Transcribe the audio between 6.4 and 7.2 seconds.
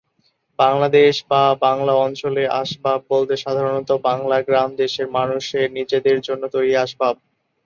তৈরি আসবাব।